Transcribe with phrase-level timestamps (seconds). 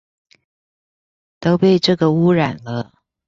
[1.39, 2.91] 都被這個污染了